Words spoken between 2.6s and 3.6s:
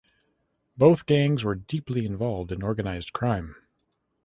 organized crime.